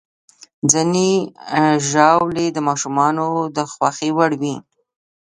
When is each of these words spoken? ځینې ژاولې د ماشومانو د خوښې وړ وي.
ځینې 0.71 1.09
ژاولې 1.89 2.45
د 2.51 2.57
ماشومانو 2.67 3.27
د 3.55 3.57
خوښې 3.71 4.09
وړ 4.17 4.31
وي. 4.41 4.55